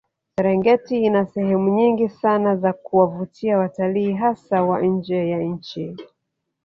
Serengeti 0.35 1.03
ina 1.05 1.25
sehemu 1.25 1.69
nyingi 1.75 2.09
Sana 2.09 2.55
za 2.55 2.73
kuwavutia 2.73 3.57
watalii 3.57 4.13
hasa 4.13 4.63
wa 4.63 4.81
nje 4.81 5.29
ya 5.29 5.37
nchi 5.39 5.95